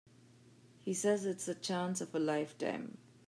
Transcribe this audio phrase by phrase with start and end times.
[0.81, 2.97] He says it's the chance of a lifetime.